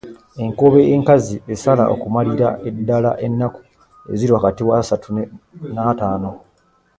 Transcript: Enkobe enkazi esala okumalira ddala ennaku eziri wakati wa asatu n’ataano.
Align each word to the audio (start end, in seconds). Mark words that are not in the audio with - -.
Enkobe 0.43 0.81
enkazi 0.95 1.35
esala 1.53 1.83
okumalira 1.93 2.47
ddala 2.77 3.11
ennaku 3.25 3.61
eziri 4.13 4.31
wakati 4.37 4.61
wa 4.67 4.75
asatu 4.81 5.07
n’ataano. 5.73 6.31